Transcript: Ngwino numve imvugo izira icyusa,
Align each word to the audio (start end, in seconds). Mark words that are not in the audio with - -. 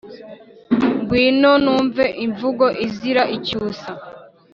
Ngwino 1.01 1.51
numve 1.63 2.05
imvugo 2.25 2.65
izira 2.85 3.23
icyusa, 3.37 3.91